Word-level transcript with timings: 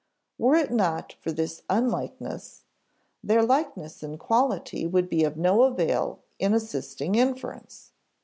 Were 0.39 0.55
it 0.55 0.71
not 0.71 1.13
for 1.21 1.31
this 1.31 1.61
unlikeness, 1.69 2.63
their 3.23 3.43
likeness 3.43 4.01
in 4.01 4.17
quality 4.17 4.87
would 4.87 5.07
be 5.09 5.23
of 5.23 5.37
no 5.37 5.61
avail 5.61 6.23
in 6.39 6.55
assisting 6.55 7.13
inference. 7.13 7.91